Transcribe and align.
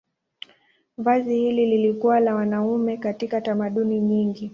Vazi 0.97 1.35
hili 1.35 1.65
lilikuwa 1.65 2.19
la 2.19 2.35
wanaume 2.35 2.97
katika 2.97 3.41
tamaduni 3.41 3.99
nyingi. 4.01 4.49